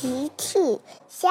[0.00, 0.58] 奇趣
[1.10, 1.28] 虾，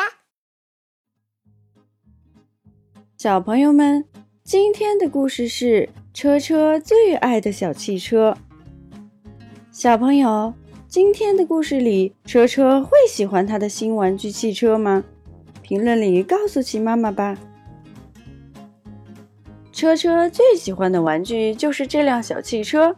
[3.17, 4.05] 小朋友们，
[4.43, 8.37] 今天的故事是车车最爱的小汽车。
[9.71, 10.53] 小朋友，
[10.87, 15.03] 今天的故事里，车车会喜欢他的新玩具汽车吗？
[15.63, 17.35] 评论里告诉奇妈妈吧。
[19.71, 22.95] 车车最喜欢的玩具就是这辆小汽车，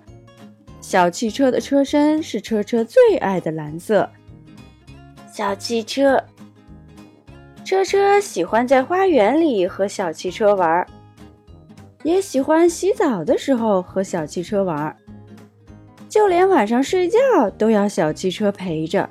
[0.81, 4.09] 小汽车的车身是车车最爱的蓝色。
[5.41, 6.23] 小汽车，
[7.65, 10.85] 车车喜欢在花园里和小汽车玩，
[12.03, 14.95] 也喜欢洗澡的时候和小汽车玩，
[16.07, 17.17] 就连晚上睡觉
[17.57, 19.09] 都要小汽车陪着。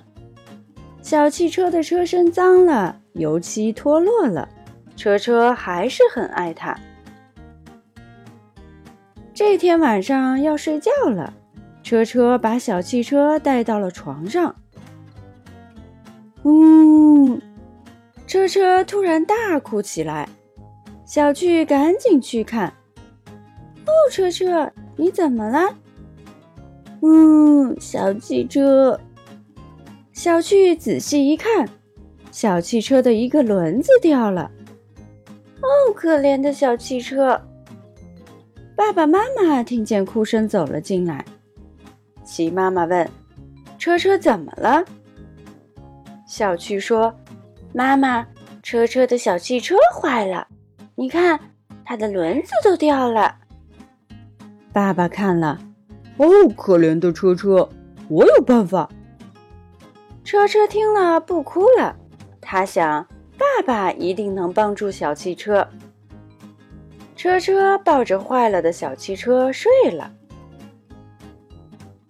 [1.02, 4.48] 小汽车的车身脏了，油漆脱落了，
[4.96, 6.78] 车车还是很爱它。
[9.34, 11.34] 这天晚上要睡觉了，
[11.82, 14.54] 车车把小汽车带到了床上。
[16.44, 17.38] 呜！
[18.26, 20.28] 车车突然大哭起来，
[21.04, 22.72] 小趣赶紧去看。
[23.86, 25.74] 哦，车车，你怎么了？
[27.02, 28.98] 嗯，小汽车。
[30.12, 31.68] 小趣仔细一看，
[32.30, 34.50] 小汽车的一个轮子掉了。
[35.62, 37.40] 哦，可怜的小汽车。
[38.76, 41.24] 爸爸妈妈听见哭声走了进来。
[42.24, 43.08] 齐妈妈问
[43.78, 44.84] ：“车车怎么了？”
[46.30, 47.12] 小趣说
[47.74, 48.24] ：“妈妈，
[48.62, 50.46] 车车的小汽车坏了，
[50.94, 51.40] 你看，
[51.84, 53.34] 它的轮子都掉了。”
[54.72, 55.58] 爸爸看了，
[56.18, 57.68] 哦，可怜的车车，
[58.06, 58.88] 我有办法。
[60.22, 61.96] 车车听了不哭了，
[62.40, 63.04] 他想，
[63.36, 65.66] 爸爸一定能帮助小汽车。
[67.16, 70.12] 车车抱着坏了的小汽车睡了。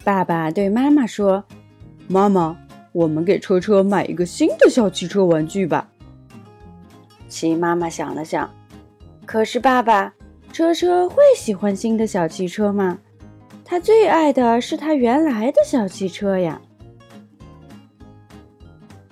[0.05, 1.43] 爸爸对妈妈说
[2.07, 2.55] ：“妈妈。”
[2.93, 5.89] 我们给车车买一个新的小汽车玩具吧。
[7.29, 8.51] 齐妈妈想了想，
[9.25, 10.13] 可是爸爸，
[10.53, 12.99] 车车会喜欢新的小汽车吗？
[13.65, 16.61] 他最爱的是他原来的小汽车呀。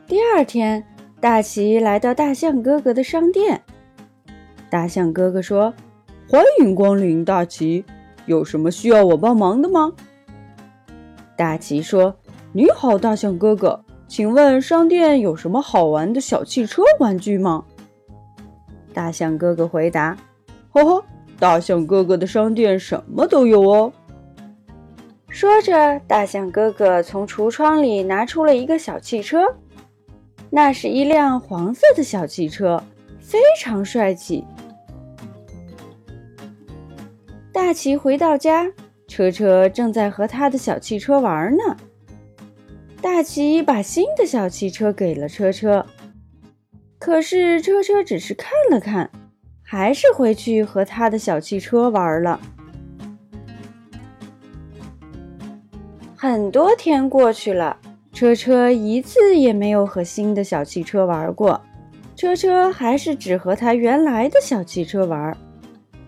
[0.09, 0.85] 第二天，
[1.21, 3.63] 大齐来到大象哥哥的商店。
[4.69, 5.73] 大象哥哥说
[6.29, 7.85] ：“欢迎光临，大齐，
[8.27, 9.93] 有什么需要我帮忙的吗？”
[11.37, 12.17] 大齐说。
[12.59, 17.65] 你好，大象哥哥，请问商店有什么好玩的小汽车玩具吗？
[18.93, 20.19] 大象哥哥回答
[20.75, 21.05] ：“呵呵，
[21.39, 23.93] 大象哥哥的商店什么都有哦。”
[25.31, 29.45] 说着，大象哥哥从橱窗里拿出了一个小汽车，
[30.51, 32.83] 那是一辆黄色的小汽车，
[33.21, 34.45] 非常帅气。
[37.53, 38.67] 大奇回到家，
[39.07, 41.77] 车车正在和他的小汽车玩呢。
[43.19, 45.85] 大奇把新的小汽车给了车车，
[47.01, 49.11] 可是车车只是看了看，
[49.61, 52.41] 还是回去和他的小汽车玩了。
[56.17, 57.77] 很多天过去了，
[58.13, 61.61] 车车一次也没有和新的小汽车玩过，
[62.15, 65.37] 车车还是只和他原来的小汽车玩。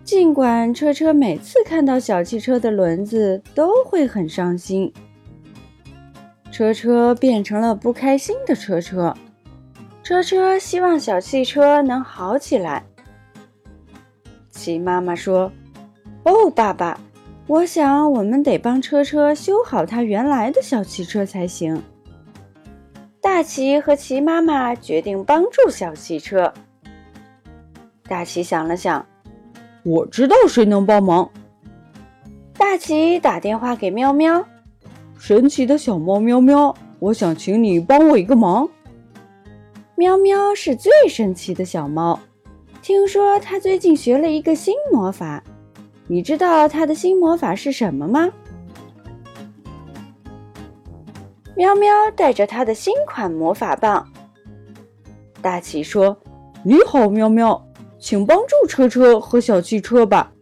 [0.05, 4.93] 尽管车车每次看到小汽车的轮子都会很伤心。
[6.61, 9.17] 车车变成了不开心的车车，
[10.03, 12.85] 车车希望小汽车能好起来。
[14.51, 15.51] 齐妈妈说
[16.25, 17.01] ：“哦，爸爸，
[17.47, 21.83] 我想我们得帮车车修好他原来的小汽车才行。”
[23.23, 26.53] 大齐和齐妈妈决定帮助小汽车。
[28.07, 29.07] 大齐想了想，
[29.83, 31.31] 我知道谁能帮忙。
[32.59, 34.45] 大齐打电话给喵喵。
[35.21, 38.67] 神奇的小猫喵喵，我想请你帮我一个忙。
[39.95, 42.19] 喵喵是最神奇的小猫，
[42.81, 45.45] 听说它最近学了一个新魔法，
[46.07, 48.31] 你知道它的新魔法是什么吗？
[51.55, 54.09] 喵喵带着它的新款魔法棒。
[55.43, 56.17] 大奇说
[56.65, 57.63] ：“你好，喵喵，
[57.99, 60.33] 请帮助车车和小汽车吧。”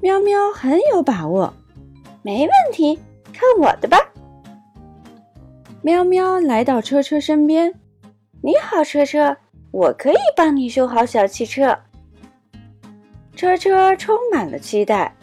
[0.00, 1.52] 喵喵很有把握，
[2.22, 2.96] 没问题。
[3.40, 3.96] 看我的吧！
[5.80, 7.72] 喵喵来到车车身边，
[8.42, 9.34] 你好，车车，
[9.70, 11.74] 我可以帮你修好小汽车。
[13.34, 15.16] 车车充满了期待。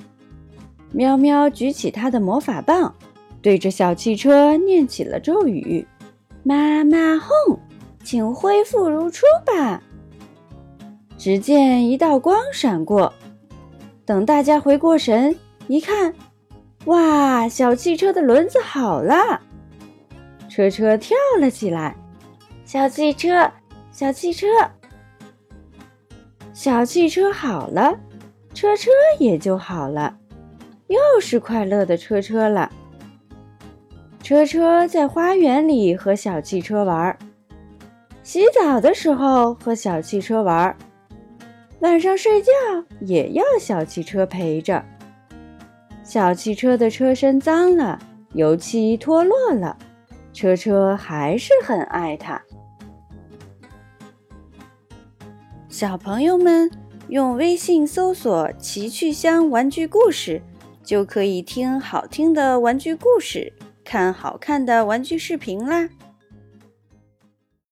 [0.92, 2.96] 喵喵举起他的魔法棒，
[3.40, 5.86] 对着小汽车念起了咒语
[6.42, 7.60] ：“妈妈哄，
[8.04, 9.84] 请恢复如初吧。”
[11.20, 13.14] 只见一道光闪过，
[14.06, 15.36] 等大家回过神，
[15.68, 16.12] 一看。
[16.88, 17.48] 哇！
[17.48, 19.40] 小汽车的轮子好了，
[20.50, 21.96] 车车跳了起来，
[22.66, 23.50] 小汽车，
[23.90, 24.48] 小汽车，
[26.52, 27.98] 小汽车好了，
[28.54, 30.18] 车车也就好了，
[30.88, 32.70] 又是快乐的车车了。
[34.22, 37.18] 车车在花园里和小汽车玩，
[38.24, 40.76] 洗澡的时候和小汽车玩，
[41.80, 42.52] 晚上睡觉
[43.00, 44.84] 也要小汽车陪着。
[46.08, 48.00] 小汽车的车身脏了，
[48.32, 49.78] 油漆脱落了，
[50.32, 52.42] 车车还是很爱它。
[55.68, 56.72] 小朋友们
[57.10, 60.42] 用微信搜索“奇趣箱玩具故事”，
[60.82, 63.52] 就可以听好听的玩具故事。
[63.84, 65.90] 看好看的玩具视频啦！